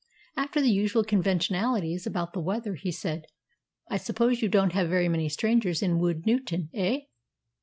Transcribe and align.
After 0.35 0.59
the 0.61 0.71
usual 0.71 1.03
conventionalities 1.03 2.07
about 2.07 2.33
the 2.33 2.39
weather, 2.41 2.73
he 2.73 2.91
said, 2.91 3.21
"I 3.87 3.97
suppose 3.97 4.41
you 4.41 4.49
don't 4.49 4.73
have 4.73 4.89
very 4.89 5.07
many 5.09 5.29
strangers 5.29 5.83
in 5.83 5.99
Woodnewton, 5.99 6.69
eh?" 6.73 7.01